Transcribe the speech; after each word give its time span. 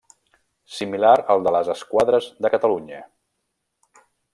Similar 0.77 1.11
al 1.35 1.45
de 1.49 1.55
les 1.57 1.71
Esquadres 1.75 2.33
de 2.47 2.55
Catalunya. 2.57 3.07